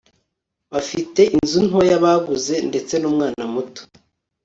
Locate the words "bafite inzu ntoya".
0.71-1.97